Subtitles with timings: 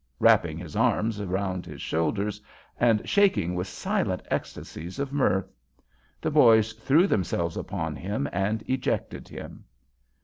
[0.19, 2.41] wrapping his arms about his shoulders
[2.79, 5.53] and shaking with silent ecstasies of mirth.
[6.19, 9.63] The boys threw themselves upon him and ejected him.